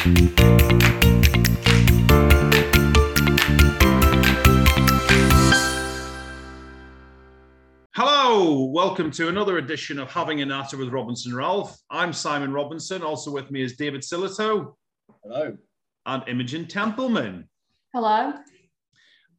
Hello, 0.00 0.16
welcome 8.72 9.10
to 9.10 9.28
another 9.28 9.58
edition 9.58 9.98
of 9.98 10.10
Having 10.10 10.40
a 10.40 10.46
Natter 10.46 10.78
with 10.78 10.88
Robinson 10.88 11.36
Ralph. 11.36 11.78
I'm 11.90 12.14
Simon 12.14 12.50
Robinson. 12.50 13.02
Also 13.02 13.30
with 13.30 13.50
me 13.50 13.60
is 13.60 13.76
David 13.76 14.00
Silito. 14.00 14.72
Hello. 15.22 15.58
And 16.06 16.22
Imogen 16.26 16.66
Templeman. 16.66 17.46
Hello. 17.92 18.32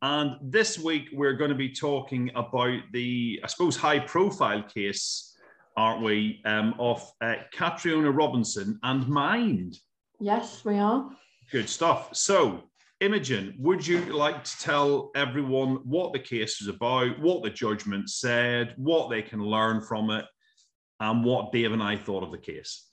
And 0.03 0.35
this 0.43 0.77
week 0.77 1.09
we're 1.11 1.37
going 1.37 1.49
to 1.49 1.55
be 1.55 1.73
talking 1.73 2.29
about 2.35 2.81
the, 2.91 3.41
I 3.43 3.47
suppose, 3.47 3.75
high 3.75 3.97
profile 3.97 4.61
case, 4.61 5.35
aren't 5.75 6.03
we, 6.03 6.39
um, 6.45 6.75
of 6.77 7.11
uh, 7.19 7.37
Catriona 7.51 8.11
Robinson 8.11 8.77
and 8.83 9.07
Mind. 9.07 9.75
Yes, 10.21 10.63
we 10.63 10.77
are. 10.77 11.09
Good 11.51 11.67
stuff. 11.67 12.15
So, 12.15 12.65
Imogen, 12.99 13.55
would 13.57 13.85
you 13.85 14.01
like 14.15 14.43
to 14.43 14.59
tell 14.59 15.09
everyone 15.15 15.77
what 15.77 16.13
the 16.13 16.19
case 16.19 16.61
was 16.61 16.67
about, 16.67 17.19
what 17.19 17.41
the 17.41 17.49
judgment 17.49 18.07
said, 18.07 18.75
what 18.77 19.09
they 19.09 19.23
can 19.23 19.43
learn 19.43 19.81
from 19.81 20.11
it, 20.11 20.25
and 20.99 21.25
what 21.25 21.51
Dave 21.51 21.71
and 21.71 21.81
I 21.81 21.97
thought 21.97 22.21
of 22.21 22.29
the 22.29 22.37
case? 22.37 22.85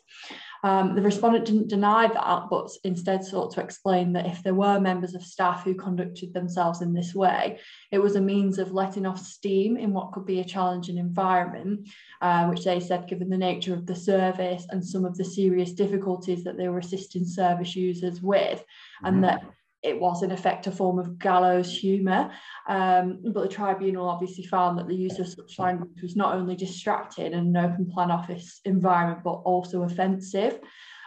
Um, 0.65 0.95
the 0.95 1.03
respondent 1.03 1.47
didn't 1.47 1.69
deny 1.69 2.07
that, 2.07 2.45
but 2.49 2.71
instead 2.85 3.25
sought 3.25 3.53
to 3.55 3.61
explain 3.61 4.13
that 4.13 4.27
if 4.27 4.43
there 4.43 4.55
were 4.55 4.79
members 4.79 5.15
of 5.15 5.25
staff 5.25 5.65
who 5.65 5.75
conducted 5.75 6.33
themselves 6.33 6.83
in 6.83 6.93
this 6.93 7.15
way, 7.15 7.59
it 7.91 7.99
was 7.99 8.15
a 8.15 8.21
means 8.21 8.59
of 8.59 8.73
letting 8.73 9.05
off 9.05 9.19
steam 9.19 9.77
in 9.77 9.93
what 9.93 10.13
could 10.13 10.25
be 10.25 10.41
a 10.41 10.45
challenging 10.45 10.99
environment, 10.99 11.89
uh, 12.21 12.47
which 12.47 12.65
they 12.65 12.79
said, 12.79 13.09
given 13.09 13.29
the 13.29 13.37
nature 13.37 13.75
of 13.75 13.87
the 13.87 13.97
service 13.97 14.67
and 14.71 14.85
some 14.85 15.05
of 15.05 15.17
the 15.17 15.25
serious 15.25 15.73
difficulties 15.73 16.45
that 16.45 16.57
they 16.57 16.69
were 16.69 16.79
assisting 16.79 17.25
service 17.25 17.75
users 17.75 18.23
with, 18.23 18.61
mm-hmm. 18.61 19.07
and 19.07 19.25
that 19.25 19.43
it 19.83 20.01
was 20.01 20.23
in 20.23 20.31
effect 20.31 20.67
a 20.67 20.71
form 20.71 20.99
of 20.99 21.19
gallows 21.19 21.77
humour. 21.77 22.31
Um, 22.69 23.21
but 23.25 23.43
the 23.43 23.49
tribunal 23.49 24.09
obviously 24.09 24.45
found 24.45 24.79
that 24.79 24.87
the 24.87 24.95
use 24.95 25.19
of 25.19 25.29
such 25.29 25.59
language 25.59 26.03
was 26.03 26.17
not 26.17 26.35
only 26.35 26.55
distracting 26.55 27.33
in 27.33 27.35
an 27.35 27.57
open 27.57 27.91
plan 27.91 28.11
office 28.11 28.61
environment, 28.65 29.25
but 29.25 29.43
also 29.45 29.83
offensive. 29.83 30.61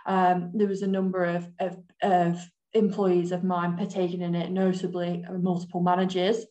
Um, 0.05 0.51
there 0.53 0.67
was 0.67 0.81
a 0.81 0.87
number 0.87 1.23
of, 1.23 1.47
of, 1.59 1.77
of, 2.01 2.39
employees 2.73 3.31
of 3.31 3.41
Mind 3.41 3.77
partaking 3.77 4.21
in 4.21 4.35
it, 4.35 4.51
notably 4.51 5.23
multiple 5.39 5.79
managers. 5.79 6.45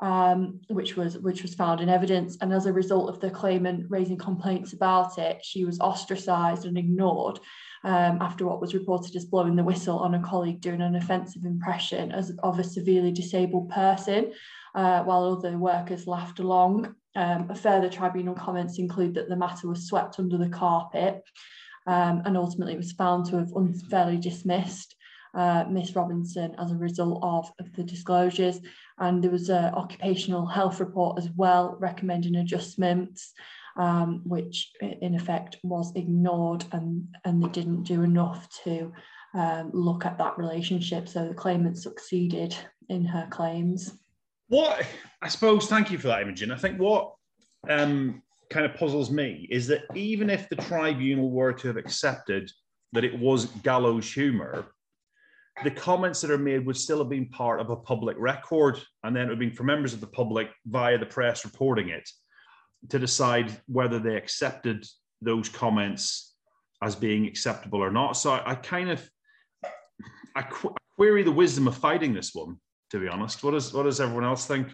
Um, 0.00 0.60
which 0.68 0.96
was 0.96 1.18
which 1.18 1.42
was 1.42 1.56
found 1.56 1.80
in 1.80 1.88
evidence, 1.88 2.38
and 2.40 2.52
as 2.52 2.66
a 2.66 2.72
result 2.72 3.08
of 3.08 3.18
the 3.18 3.30
claimant 3.30 3.86
raising 3.88 4.16
complaints 4.16 4.72
about 4.72 5.18
it, 5.18 5.44
she 5.44 5.64
was 5.64 5.80
ostracised 5.80 6.66
and 6.66 6.78
ignored, 6.78 7.40
um, 7.84 8.18
after 8.20 8.46
what 8.46 8.60
was 8.60 8.74
reported 8.74 9.14
as 9.16 9.24
blowing 9.24 9.56
the 9.56 9.64
whistle 9.64 9.98
on 9.98 10.14
a 10.14 10.22
colleague 10.22 10.60
doing 10.60 10.80
an 10.80 10.96
offensive 10.96 11.44
impression 11.44 12.12
as, 12.12 12.32
of 12.42 12.58
a 12.58 12.64
severely 12.64 13.12
disabled 13.12 13.70
person, 13.70 14.32
uh, 14.74 15.02
while 15.02 15.24
other 15.24 15.56
workers 15.58 16.06
laughed 16.06 16.38
along. 16.38 16.94
Um, 17.16 17.52
further 17.54 17.88
tribunal 17.88 18.34
comments 18.34 18.78
include 18.78 19.14
that 19.14 19.28
the 19.28 19.36
matter 19.36 19.68
was 19.68 19.88
swept 19.88 20.20
under 20.20 20.38
the 20.38 20.48
carpet 20.48 21.22
um, 21.86 22.22
and 22.24 22.36
ultimately 22.36 22.76
was 22.76 22.92
found 22.92 23.26
to 23.26 23.38
have 23.38 23.50
unfairly 23.56 24.18
dismissed 24.18 24.94
uh, 25.38 25.64
Miss 25.70 25.94
Robinson 25.94 26.54
as 26.58 26.72
a 26.72 26.76
result 26.76 27.20
of, 27.22 27.50
of 27.60 27.72
the 27.74 27.84
disclosures. 27.84 28.60
And 28.98 29.22
there 29.22 29.30
was 29.30 29.48
an 29.48 29.72
occupational 29.74 30.46
health 30.46 30.80
report 30.80 31.18
as 31.18 31.30
well 31.36 31.76
recommending 31.78 32.36
adjustments 32.36 33.32
um, 33.78 34.22
which 34.24 34.72
in 34.80 35.14
effect 35.14 35.56
was 35.62 35.92
ignored 35.94 36.64
and, 36.72 37.06
and 37.24 37.42
they 37.42 37.48
didn't 37.48 37.84
do 37.84 38.02
enough 38.02 38.48
to 38.64 38.92
um, 39.34 39.70
look 39.72 40.04
at 40.04 40.18
that 40.18 40.36
relationship. 40.36 41.08
So 41.08 41.28
the 41.28 41.34
claimant 41.34 41.78
succeeded 41.78 42.56
in 42.88 43.04
her 43.04 43.28
claims. 43.30 43.92
What 44.48 44.84
I 45.22 45.28
suppose, 45.28 45.66
thank 45.66 45.90
you 45.90 45.98
for 45.98 46.08
that, 46.08 46.22
Imogen. 46.22 46.50
I 46.50 46.56
think 46.56 46.80
what 46.80 47.12
um, 47.68 48.22
kind 48.50 48.66
of 48.66 48.74
puzzles 48.74 49.10
me 49.10 49.46
is 49.50 49.68
that 49.68 49.82
even 49.94 50.28
if 50.30 50.48
the 50.48 50.56
tribunal 50.56 51.30
were 51.30 51.52
to 51.52 51.68
have 51.68 51.76
accepted 51.76 52.50
that 52.92 53.04
it 53.04 53.16
was 53.16 53.46
gallows 53.62 54.12
humour, 54.12 54.66
the 55.64 55.70
comments 55.70 56.20
that 56.20 56.30
are 56.30 56.38
made 56.38 56.64
would 56.66 56.76
still 56.76 56.98
have 56.98 57.08
been 57.08 57.26
part 57.26 57.60
of 57.60 57.70
a 57.70 57.76
public 57.76 58.16
record, 58.18 58.80
and 59.02 59.14
then 59.14 59.22
it 59.22 59.26
would 59.26 59.32
have 59.32 59.38
been 59.38 59.52
for 59.52 59.64
members 59.64 59.92
of 59.92 60.00
the 60.00 60.06
public 60.06 60.48
via 60.66 60.98
the 60.98 61.06
press 61.06 61.44
reporting 61.44 61.88
it 61.88 62.08
to 62.90 62.98
decide 62.98 63.60
whether 63.66 63.98
they 63.98 64.16
accepted 64.16 64.86
those 65.20 65.48
comments 65.48 66.34
as 66.82 66.94
being 66.94 67.26
acceptable 67.26 67.82
or 67.82 67.90
not. 67.90 68.12
So 68.12 68.32
I, 68.32 68.52
I 68.52 68.54
kind 68.54 68.90
of 68.90 69.08
I 70.36 70.42
qu- 70.42 70.74
query 70.96 71.24
the 71.24 71.32
wisdom 71.32 71.66
of 71.66 71.76
fighting 71.76 72.14
this 72.14 72.34
one. 72.34 72.56
To 72.90 73.00
be 73.00 73.08
honest, 73.08 73.42
what 73.42 73.50
does 73.50 73.74
what 73.74 73.82
does 73.82 74.00
everyone 74.00 74.24
else 74.24 74.46
think? 74.46 74.68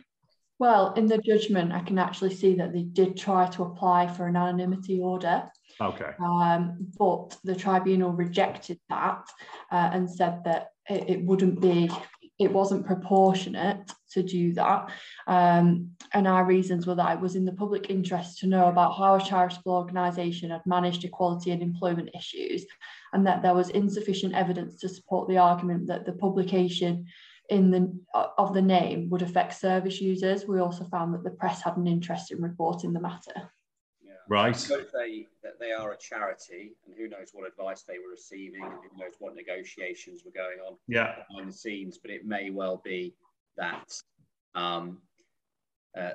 Well, 0.59 0.93
in 0.95 1.07
the 1.07 1.19
judgment, 1.19 1.73
I 1.73 1.81
can 1.81 1.99
actually 1.99 2.35
see 2.35 2.55
that 2.57 2.73
they 2.73 2.83
did 2.83 3.17
try 3.17 3.49
to 3.51 3.65
apply 3.65 4.07
for 4.07 4.27
an 4.27 4.37
anonymity 4.37 5.01
order. 5.01 5.51
Okay. 5.81 6.11
Um, 6.25 6.89
but 6.97 7.37
the 7.43 7.57
tribunal 7.57 8.13
rejected 8.13 8.79
that 8.89 9.25
uh, 9.73 9.91
and 9.93 10.09
said 10.09 10.45
that 10.45 10.69
it, 10.89 11.11
it, 11.11 11.25
wouldn't 11.25 11.61
be 11.61 11.91
it 12.39 12.53
wasn't 12.53 12.87
proportionate 12.87 13.91
to 14.11 14.23
do 14.23 14.53
that. 14.55 14.91
Um, 15.27 15.91
and 16.13 16.27
our 16.27 16.45
reasons 16.45 16.87
were 16.87 16.97
that 16.97 17.17
it 17.17 17.21
was 17.21 17.37
in 17.37 17.45
the 17.45 17.53
public 17.53 17.91
interest 17.91 18.39
to 18.39 18.47
know 18.47 18.67
about 18.67 18.97
how 18.97 19.17
a 19.17 19.23
charitable 19.23 19.73
organisation 19.73 20.51
had 20.51 20.63
managed 20.67 21.05
equality 21.05 21.53
and 21.53 21.63
employment 21.63 22.11
issues, 22.15 22.65
and 23.13 23.27
that 23.27 23.43
there 23.43 23.55
was 23.55 23.71
insufficient 23.71 24.35
evidence 24.35 24.81
to 24.81 24.89
support 24.89 25.29
the 25.29 25.39
argument 25.39 25.87
that 25.87 26.07
the 26.07 26.13
publication 26.13 27.07
in 27.50 27.71
the 27.71 27.93
of 28.38 28.55
the 28.55 28.62
name 28.62 29.10
would 29.10 29.22
affect 29.22 29.55
service 29.55 30.00
users. 30.00 30.47
We 30.47 30.60
also 30.60 30.84
found 30.84 31.15
that 31.15 31.25
the 31.25 31.31
press 31.31 31.62
had 31.62 31.77
an 31.77 31.87
interest 31.87 32.31
in 32.31 32.41
reporting 32.41 32.93
the 32.93 33.00
matter. 33.00 33.50
Right. 34.28 34.55
Because 34.55 34.87
they 34.93 35.27
that 35.43 35.60
they 35.60 35.72
are 35.72 35.93
a 35.93 35.99
charity, 35.99 36.72
and 36.87 36.94
who 36.97 37.09
knows 37.09 37.31
what 37.32 37.47
advice 37.47 37.82
they 37.82 37.99
were 37.99 38.10
receiving, 38.10 38.62
and 38.62 38.73
who 38.73 38.99
knows 38.99 39.14
what 39.19 39.35
negotiations 39.35 40.23
were 40.25 40.31
going 40.31 40.58
on 40.67 40.76
yeah. 40.88 41.17
behind 41.29 41.49
the 41.49 41.56
scenes. 41.56 41.99
But 41.99 42.11
it 42.11 42.25
may 42.25 42.50
well 42.50 42.81
be 42.82 43.14
that 43.58 43.93
um, 44.55 44.99
uh, 45.99 46.11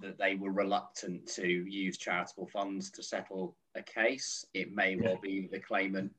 that 0.00 0.18
they 0.18 0.36
were 0.36 0.52
reluctant 0.52 1.26
to 1.34 1.48
use 1.48 1.98
charitable 1.98 2.46
funds 2.46 2.92
to 2.92 3.02
settle 3.02 3.56
a 3.74 3.82
case. 3.82 4.44
It 4.54 4.72
may 4.72 4.94
well 4.94 5.18
be 5.20 5.48
the 5.50 5.58
claimant 5.58 6.12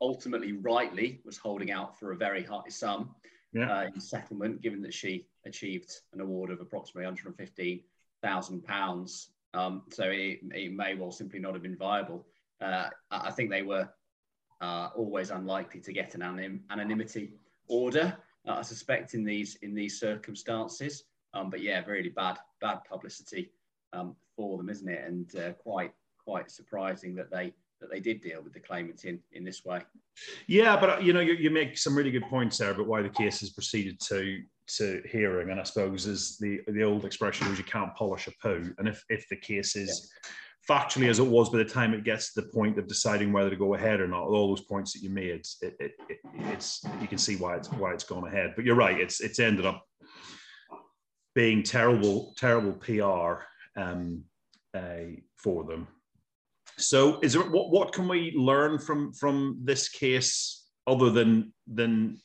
ultimately, 0.00 0.52
rightly, 0.52 1.20
was 1.24 1.36
holding 1.36 1.70
out 1.70 1.98
for 1.98 2.12
a 2.12 2.16
very 2.16 2.44
high 2.44 2.68
sum 2.68 3.14
yeah. 3.56 3.72
uh, 3.72 3.86
in 3.94 4.00
settlement, 4.00 4.60
given 4.60 4.82
that 4.82 4.94
she 4.94 5.26
achieved 5.44 5.92
an 6.12 6.20
award 6.20 6.50
of 6.50 6.60
approximately 6.60 7.04
115,000 7.04 8.64
pounds 8.64 9.30
um, 9.56 9.82
so 9.90 10.04
it, 10.04 10.40
it, 10.54 10.72
may 10.72 10.94
well 10.94 11.10
simply 11.10 11.38
not 11.38 11.54
have 11.54 11.62
been 11.62 11.76
viable. 11.76 12.26
Uh, 12.60 12.88
I 13.10 13.30
think 13.30 13.50
they 13.50 13.62
were 13.62 13.88
uh, 14.60 14.90
always 14.94 15.30
unlikely 15.30 15.80
to 15.80 15.92
get 15.92 16.14
an 16.14 16.20
anonym, 16.20 16.60
anonymity 16.70 17.32
order. 17.68 18.16
Uh, 18.46 18.56
I 18.58 18.62
suspect 18.62 19.14
in 19.14 19.24
these 19.24 19.56
in 19.62 19.74
these 19.74 19.98
circumstances. 19.98 21.04
Um, 21.32 21.50
but 21.50 21.62
yeah, 21.62 21.82
really 21.86 22.10
bad 22.10 22.38
bad 22.60 22.80
publicity 22.88 23.50
um, 23.92 24.14
for 24.36 24.58
them, 24.58 24.68
isn't 24.68 24.88
it? 24.88 25.04
And 25.06 25.36
uh, 25.36 25.52
quite 25.52 25.92
quite 26.22 26.50
surprising 26.50 27.14
that 27.14 27.30
they 27.30 27.54
that 27.80 27.90
they 27.90 28.00
did 28.00 28.20
deal 28.20 28.42
with 28.42 28.52
the 28.52 28.60
claimant 28.60 29.04
in 29.04 29.20
in 29.32 29.42
this 29.42 29.64
way. 29.64 29.80
Yeah, 30.46 30.76
but 30.78 31.02
you 31.02 31.12
know, 31.12 31.20
you, 31.20 31.34
you 31.34 31.50
make 31.50 31.76
some 31.78 31.96
really 31.96 32.10
good 32.10 32.24
points 32.24 32.58
there 32.58 32.70
about 32.70 32.86
why 32.86 33.02
the 33.02 33.08
case 33.08 33.40
has 33.40 33.50
proceeded 33.50 34.00
to 34.00 34.42
to 34.78 35.00
hearing, 35.08 35.50
and 35.50 35.60
I 35.60 35.62
suppose 35.62 36.06
is 36.06 36.38
the 36.38 36.60
the 36.68 36.82
old 36.82 37.04
expression 37.04 37.46
is 37.48 37.58
you 37.58 37.64
can't 37.64 37.94
polish 37.94 38.26
a 38.26 38.32
poo, 38.42 38.74
and 38.78 38.88
if 38.88 39.04
if 39.08 39.28
the 39.28 39.36
case 39.36 39.76
is 39.76 40.10
factually 40.68 41.08
as 41.08 41.20
it 41.20 41.26
was 41.26 41.48
by 41.48 41.58
the 41.58 41.64
time 41.64 41.94
it 41.94 42.04
gets 42.04 42.32
to 42.32 42.40
the 42.40 42.48
point 42.48 42.78
of 42.78 42.88
deciding 42.88 43.32
whether 43.32 43.50
to 43.50 43.56
go 43.56 43.74
ahead 43.74 44.00
or 44.00 44.08
not, 44.08 44.24
all 44.24 44.48
those 44.48 44.64
points 44.64 44.92
that 44.92 45.00
you 45.00 45.10
made, 45.10 45.30
it, 45.30 45.76
it, 45.78 45.92
it, 46.08 46.18
it's 46.50 46.84
you 47.00 47.06
can 47.06 47.18
see 47.18 47.36
why 47.36 47.54
it's 47.54 47.70
why 47.72 47.92
it's 47.92 48.04
gone 48.04 48.26
ahead. 48.26 48.54
But 48.56 48.64
you're 48.64 48.74
right, 48.74 48.98
it's 49.00 49.20
it's 49.20 49.38
ended 49.38 49.66
up 49.66 49.84
being 51.34 51.62
terrible 51.62 52.34
terrible 52.36 52.72
PR 52.72 53.44
um, 53.80 54.24
uh, 54.74 55.20
for 55.36 55.64
them. 55.64 55.86
So, 56.78 57.20
is 57.20 57.32
there 57.32 57.42
what 57.42 57.70
what 57.70 57.92
can 57.92 58.06
we 58.06 58.32
learn 58.36 58.78
from 58.78 59.12
from 59.12 59.58
this 59.62 59.88
case 59.88 60.66
other 60.86 61.10
than 61.10 61.52
than 61.66 62.20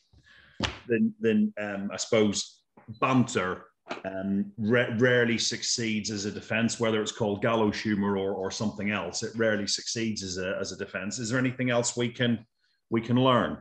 than 0.87 1.13
than 1.19 1.53
um, 1.59 1.89
I 1.91 1.97
suppose 1.97 2.61
banter 2.99 3.65
um, 4.05 4.51
ra- 4.57 4.93
rarely 4.97 5.37
succeeds 5.37 6.11
as 6.11 6.25
a 6.25 6.31
defense, 6.31 6.79
whether 6.79 7.01
it's 7.01 7.11
called 7.11 7.41
gallows 7.41 7.79
humor 7.79 8.17
or, 8.17 8.33
or 8.33 8.51
something 8.51 8.91
else. 8.91 9.23
It 9.23 9.31
rarely 9.35 9.67
succeeds 9.67 10.23
as 10.23 10.37
a, 10.37 10.57
as 10.59 10.71
a 10.71 10.77
defense. 10.77 11.19
Is 11.19 11.29
there 11.29 11.39
anything 11.39 11.69
else 11.69 11.95
we 11.95 12.09
can 12.09 12.45
we 12.89 13.01
can 13.01 13.17
learn? 13.17 13.57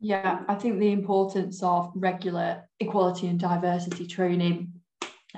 Yeah, 0.00 0.42
I 0.48 0.56
think 0.56 0.78
the 0.78 0.92
importance 0.92 1.62
of 1.62 1.90
regular 1.94 2.68
equality 2.80 3.28
and 3.28 3.40
diversity 3.40 4.06
training, 4.06 4.72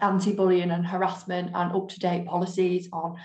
anti-bullying 0.00 0.70
and 0.70 0.84
harassment, 0.84 1.52
and 1.54 1.72
up-to-date 1.72 2.26
policies 2.26 2.88
on 2.92 3.16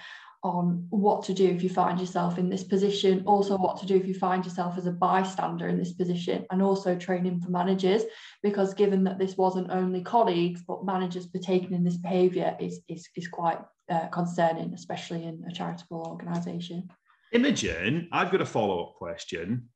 on 0.43 0.85
what 0.89 1.23
to 1.23 1.33
do 1.33 1.47
if 1.47 1.63
you 1.63 1.69
find 1.69 1.99
yourself 1.99 2.37
in 2.37 2.49
this 2.49 2.65
position, 2.65 3.23
also 3.25 3.57
what 3.57 3.77
to 3.77 3.85
do 3.85 3.95
if 3.95 4.05
you 4.05 4.13
find 4.13 4.43
yourself 4.43 4.77
as 4.77 4.85
a 4.85 4.91
bystander 4.91 5.69
in 5.69 5.77
this 5.77 5.93
position, 5.93 6.45
and 6.51 6.61
also 6.61 6.95
training 6.95 7.39
for 7.39 7.49
managers, 7.49 8.03
because 8.41 8.73
given 8.73 9.05
that 9.05 9.17
this 9.17 9.37
wasn't 9.37 9.71
only 9.71 10.01
colleagues, 10.01 10.61
but 10.67 10.85
managers 10.85 11.27
partaking 11.27 11.71
in 11.71 11.83
this 11.83 11.95
behaviour 11.95 12.57
is, 12.59 12.81
is, 12.89 13.07
is 13.15 13.27
quite 13.29 13.59
uh, 13.89 14.07
concerning, 14.07 14.73
especially 14.73 15.23
in 15.23 15.43
a 15.47 15.53
charitable 15.53 16.05
organisation. 16.07 16.89
Imogen, 17.31 18.09
I've 18.11 18.31
got 18.31 18.41
a 18.41 18.45
follow-up 18.45 18.95
question. 18.95 19.69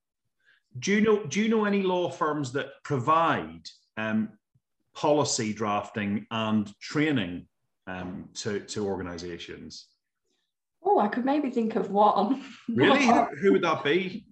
Do 0.80 0.92
you 0.92 1.02
know 1.02 1.24
do 1.24 1.42
you 1.42 1.50
know 1.50 1.66
any 1.66 1.82
law 1.82 2.10
firms 2.10 2.52
that 2.52 2.68
provide 2.84 3.68
um, 3.96 4.30
policy 4.94 5.54
drafting 5.54 6.28
and 6.30 6.72
training 6.80 7.48
um, 7.88 8.30
to, 8.36 8.60
to 8.60 8.86
organisations? 8.86 9.88
Oh, 10.90 11.00
I 11.00 11.10
could 11.10 11.26
maybe 11.26 11.50
think 11.50 11.76
of 11.76 11.92
one. 11.92 12.44
Really? 12.70 13.06
who, 13.06 13.26
who 13.42 13.52
would 13.54 13.64
that 13.64 13.84
be? 13.84 14.26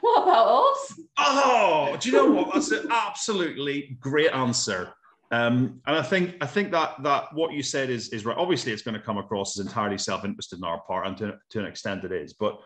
What 0.00 0.22
about 0.22 0.46
us? 0.46 1.00
Oh, 1.18 1.96
do 2.00 2.08
you 2.08 2.14
know 2.16 2.30
what? 2.30 2.54
That's 2.54 2.70
an 2.70 2.88
absolutely 2.90 3.96
great 4.00 4.30
answer. 4.32 4.92
Um, 5.32 5.80
and 5.86 5.96
I 5.96 6.02
think 6.02 6.36
I 6.40 6.46
think 6.46 6.70
that 6.70 7.02
that 7.02 7.34
what 7.34 7.52
you 7.52 7.62
said 7.62 7.90
is 7.90 8.10
is 8.10 8.24
right. 8.24 8.36
Obviously, 8.36 8.72
it's 8.72 8.82
going 8.82 8.96
to 8.96 9.02
come 9.02 9.18
across 9.18 9.58
as 9.58 9.66
entirely 9.66 9.98
self-interested 9.98 10.62
on 10.62 10.68
our 10.68 10.80
part, 10.82 11.06
and 11.06 11.16
to, 11.18 11.34
to 11.50 11.58
an 11.58 11.66
extent, 11.66 12.04
it 12.04 12.12
is. 12.12 12.32
But 12.32 12.58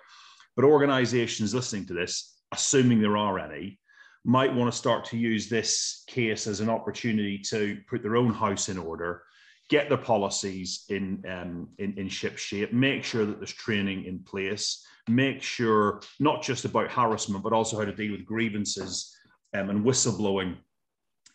but 0.56 0.64
organisations 0.64 1.54
listening 1.54 1.87
to 1.87 1.94
this, 1.94 2.38
assuming 2.52 3.00
there 3.00 3.16
are 3.16 3.38
any, 3.38 3.78
might 4.25 4.54
want 4.54 4.70
to 4.70 4.78
start 4.78 5.04
to 5.06 5.16
use 5.16 5.48
this 5.48 6.04
case 6.06 6.46
as 6.46 6.60
an 6.60 6.69
opportunity 6.69 7.38
to 7.50 7.78
put 7.88 8.02
their 8.02 8.16
own 8.16 8.32
house 8.32 8.69
in 8.69 8.78
order 8.78 9.22
get 9.70 9.88
their 9.88 9.99
policies 9.99 10.84
in, 10.88 11.25
um, 11.28 11.69
in, 11.78 11.96
in 11.96 12.08
ship 12.08 12.37
shape, 12.37 12.72
make 12.72 13.05
sure 13.05 13.25
that 13.25 13.38
there's 13.38 13.52
training 13.52 14.05
in 14.05 14.19
place, 14.19 14.84
make 15.08 15.43
sure 15.43 16.02
not 16.19 16.43
just 16.43 16.64
about 16.64 16.90
harassment, 16.90 17.43
but 17.43 17.52
also 17.52 17.78
how 17.78 17.84
to 17.84 17.94
deal 17.94 18.11
with 18.11 18.26
grievances 18.26 19.17
um, 19.55 19.70
and 19.70 19.84
whistleblowing 19.84 20.56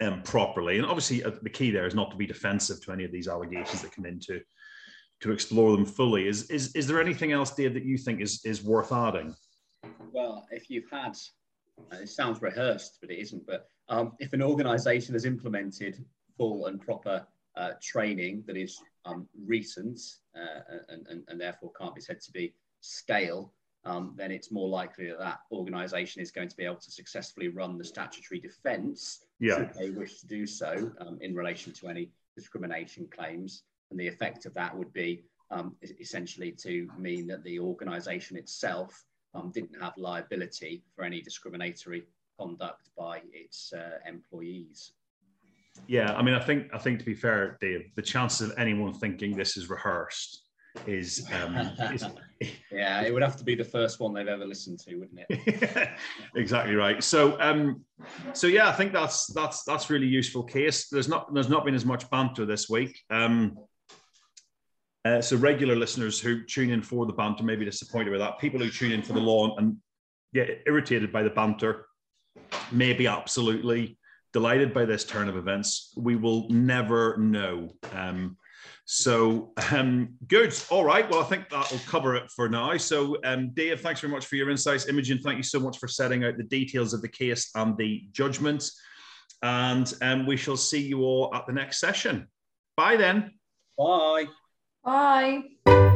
um, 0.02 0.22
properly. 0.24 0.78
And 0.78 0.86
obviously, 0.86 1.24
uh, 1.24 1.32
the 1.42 1.50
key 1.50 1.72
there 1.72 1.88
is 1.88 1.96
not 1.96 2.12
to 2.12 2.18
be 2.18 2.26
defensive 2.26 2.84
to 2.84 2.92
any 2.92 3.06
of 3.06 3.12
these 3.12 3.30
allegations 3.30 3.82
that 3.82 3.96
come 3.96 4.06
into 4.06 4.42
to 5.22 5.32
explore 5.32 5.72
them 5.72 5.86
fully. 5.86 6.28
Is, 6.28 6.50
is, 6.52 6.76
is 6.76 6.88
there 6.88 7.00
anything 7.00 7.32
else, 7.32 7.52
Dave, 7.52 7.74
that 7.74 7.86
you 7.86 7.98
think 7.98 8.20
is, 8.20 8.42
is 8.44 8.62
worth 8.62 8.92
adding? 8.92 9.34
Well, 10.12 10.46
if 10.52 10.70
you've 10.70 10.90
had, 10.92 11.16
it 11.94 12.10
sounds 12.10 12.42
rehearsed, 12.42 12.98
but 13.00 13.10
it 13.12 13.20
isn't, 13.20 13.48
but 13.48 13.68
um, 13.88 14.12
if 14.20 14.34
an 14.34 14.42
organization 14.42 15.14
has 15.14 15.24
implemented 15.24 16.04
full 16.38 16.66
and 16.66 16.82
proper 16.82 17.26
uh, 17.58 17.72
training 17.82 18.44
that 18.48 18.58
is 18.58 18.82
um, 19.06 19.28
recent 19.46 20.00
uh, 20.36 20.62
and, 20.90 21.08
and, 21.08 21.24
and, 21.28 21.40
therefore 21.40 21.72
can't 21.80 21.96
be 21.96 22.02
said 22.02 22.20
to 22.20 22.32
be 22.32 22.54
scale, 22.82 23.54
um, 23.86 24.14
then 24.18 24.32
it's 24.32 24.52
more 24.52 24.68
likely 24.68 25.08
that 25.08 25.20
that 25.20 25.40
organisation 25.52 26.22
is 26.22 26.32
going 26.32 26.50
to 26.50 26.58
be 26.58 26.66
able 26.66 26.76
to 26.76 26.92
successfully 26.92 27.48
run 27.48 27.78
the 27.78 27.84
statutory 27.84 28.40
defence 28.40 29.26
yeah. 29.40 29.58
should 29.58 29.74
they 29.74 29.90
wish 29.92 30.20
to 30.20 30.28
do 30.28 30.46
so 30.48 30.92
um, 31.00 31.18
in 31.22 31.36
relation 31.36 31.72
to 31.74 31.88
any 31.88 32.10
discrimination 32.36 33.08
claims. 33.16 33.64
And 33.92 34.00
the 34.00 34.08
effect 34.08 34.46
of 34.46 34.54
that 34.56 34.76
would 34.76 34.92
be 34.92 35.24
um, 35.52 35.76
essentially 36.00 36.52
to 36.64 36.90
mean 36.98 37.28
that 37.28 37.44
the 37.44 37.60
organisation 37.60 38.38
itself 38.38 39.06
um, 39.36 39.52
didn't 39.54 39.80
have 39.82 39.94
liability 39.98 40.84
for 40.96 41.04
any 41.04 41.22
discriminatory 41.22 42.06
conduct 42.40 42.90
by 42.98 43.22
its 43.32 43.72
uh, 43.74 44.00
employees. 44.08 44.94
Yeah, 45.88 46.14
I 46.14 46.22
mean, 46.22 46.36
I 46.36 46.40
think 46.40 46.68
I 46.74 46.78
think 46.78 47.00
to 47.00 47.06
be 47.06 47.14
fair, 47.14 47.58
Dave, 47.62 47.92
the 47.96 48.02
chances 48.02 48.50
of 48.50 48.58
anyone 48.58 48.94
thinking 48.94 49.36
this 49.36 49.58
is 49.58 49.70
rehearsed 49.70 50.46
is, 50.88 51.26
um, 51.34 51.56
is 51.94 52.06
yeah, 52.72 53.02
it 53.02 53.14
would 53.14 53.24
have 53.24 53.38
to 53.38 53.44
be 53.44 53.56
the 53.56 53.64
first 53.64 54.00
one 54.00 54.14
they've 54.14 54.28
ever 54.28 54.46
listened 54.46 54.80
to, 54.80 54.96
wouldn't 54.96 55.22
it? 55.30 55.90
exactly 56.36 56.76
right. 56.76 57.04
So, 57.04 57.40
um, 57.40 57.84
so 58.34 58.48
yeah, 58.48 58.68
I 58.68 58.74
think 58.74 58.94
that's 58.94 59.28
that's 59.28 59.64
that's 59.64 59.90
really 59.90 60.08
useful 60.08 60.44
case. 60.44 60.88
There's 60.90 61.08
not 61.08 61.34
there's 61.34 61.50
not 61.50 61.66
been 61.66 61.76
as 61.76 61.86
much 61.86 62.10
banter 62.10 62.46
this 62.46 62.70
week. 62.70 63.00
Um, 63.10 63.58
uh, 65.06 65.22
so 65.22 65.38
regular 65.38 65.76
listeners 65.76 66.20
who 66.20 66.44
tune 66.44 66.72
in 66.72 66.82
for 66.82 67.06
the 67.06 67.14
banter 67.14 67.44
may 67.44 67.56
be 67.56 67.66
disappointed 67.66 68.10
with 68.10 68.20
that. 68.20 68.40
People 68.40 68.60
who 68.60 68.70
tune 68.70 68.92
in 68.92 69.04
for 69.04 69.14
the 69.14 69.20
law 69.20 69.56
and 69.58 69.78
get 70.34 70.64
irritated 70.66 71.12
by 71.12 71.22
the 71.22 71.30
banter 71.30 71.86
may 72.72 72.92
be 72.92 73.06
absolutely 73.06 73.98
delighted 74.36 74.74
by 74.74 74.84
this 74.84 75.06
turn 75.06 75.30
of 75.30 75.38
events. 75.38 75.94
We 75.96 76.18
will 76.18 76.50
never 76.50 77.16
know. 77.16 77.70
Um, 77.94 78.36
so 78.84 79.54
um, 79.72 80.10
good. 80.28 80.54
All 80.70 80.84
right. 80.84 81.10
Well, 81.10 81.22
I 81.22 81.24
think 81.24 81.48
that 81.48 81.72
will 81.72 81.80
cover 81.88 82.18
it 82.18 82.30
for 82.30 82.50
now. 82.50 82.76
So, 82.76 83.16
um, 83.24 83.52
Dave, 83.54 83.80
thanks 83.80 84.02
very 84.02 84.12
much 84.12 84.26
for 84.26 84.36
your 84.36 84.50
insights. 84.50 84.90
Imogen, 84.90 85.20
thank 85.24 85.38
you 85.38 85.44
so 85.44 85.62
much 85.62 85.78
for 85.78 85.88
setting 85.88 86.26
out 86.26 86.36
the 86.36 86.44
details 86.44 86.94
of 86.94 87.02
the 87.02 87.08
case 87.08 87.50
and 87.56 87.78
the 87.78 88.10
judgment. 88.12 88.70
And 89.42 89.92
um, 90.02 90.26
we 90.26 90.36
shall 90.36 90.58
see 90.58 90.82
you 90.82 91.04
all 91.04 91.34
at 91.34 91.48
the 91.48 91.54
next 91.54 91.80
session. 91.80 92.28
Bye 92.76 92.98
then. 92.98 93.32
Bye. 93.78 94.26
Bye. 94.84 95.95